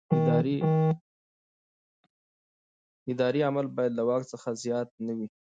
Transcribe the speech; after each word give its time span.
اداري 3.11 3.39
عمل 3.47 3.65
باید 3.75 3.91
له 3.95 4.03
واک 4.07 4.23
څخه 4.33 4.49
زیات 4.63 4.89
نه 5.05 5.13
وي. 5.17 5.27